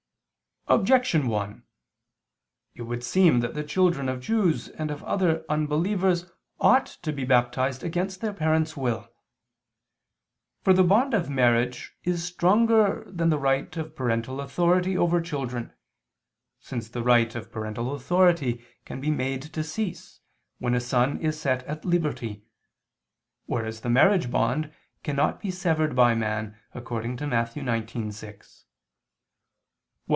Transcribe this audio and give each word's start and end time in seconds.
Objection 0.67 1.27
1: 1.27 1.63
It 2.75 2.83
would 2.83 3.03
seem 3.03 3.41
that 3.41 3.55
the 3.55 3.63
children 3.63 4.07
of 4.07 4.21
Jews 4.21 4.69
and 4.69 4.89
of 4.89 5.03
other 5.03 5.43
unbelievers 5.49 6.31
ought 6.61 6.85
to 7.01 7.11
be 7.11 7.25
baptized 7.25 7.83
against 7.83 8.21
their 8.21 8.31
parents' 8.31 8.77
will. 8.77 9.11
For 10.61 10.71
the 10.71 10.85
bond 10.85 11.13
of 11.13 11.29
marriage 11.29 11.91
is 12.05 12.23
stronger 12.23 13.03
than 13.07 13.27
the 13.29 13.37
right 13.39 13.75
of 13.75 13.97
parental 13.97 14.39
authority 14.39 14.97
over 14.97 15.19
children, 15.19 15.73
since 16.61 16.87
the 16.87 17.03
right 17.03 17.35
of 17.35 17.51
parental 17.51 17.93
authority 17.93 18.63
can 18.85 19.01
be 19.01 19.11
made 19.11 19.41
to 19.41 19.63
cease, 19.65 20.21
when 20.59 20.73
a 20.73 20.79
son 20.79 21.19
is 21.19 21.37
set 21.41 21.63
at 21.63 21.83
liberty; 21.83 22.45
whereas 23.45 23.81
the 23.81 23.89
marriage 23.89 24.31
bond 24.31 24.71
cannot 25.03 25.41
be 25.41 25.51
severed 25.51 25.97
by 25.97 26.15
man, 26.15 26.57
according 26.73 27.17
to 27.17 27.27
Matt. 27.27 27.55
19:6: 27.55 28.15
"What 28.47 28.65